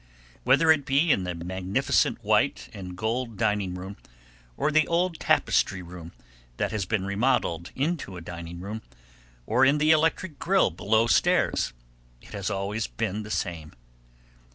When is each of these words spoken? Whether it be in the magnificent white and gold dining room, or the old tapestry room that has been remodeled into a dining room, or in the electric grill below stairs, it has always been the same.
Whether 0.43 0.71
it 0.71 0.83
be 0.83 1.11
in 1.11 1.25
the 1.25 1.35
magnificent 1.35 2.23
white 2.23 2.69
and 2.73 2.97
gold 2.97 3.37
dining 3.37 3.75
room, 3.75 3.97
or 4.57 4.71
the 4.71 4.87
old 4.87 5.19
tapestry 5.19 5.83
room 5.83 6.11
that 6.57 6.71
has 6.71 6.85
been 6.87 7.05
remodeled 7.05 7.69
into 7.75 8.17
a 8.17 8.21
dining 8.21 8.61
room, 8.61 8.81
or 9.45 9.63
in 9.63 9.77
the 9.77 9.91
electric 9.91 10.39
grill 10.39 10.71
below 10.71 11.05
stairs, 11.05 11.71
it 12.19 12.29
has 12.33 12.49
always 12.49 12.87
been 12.87 13.21
the 13.21 13.29
same. 13.29 13.73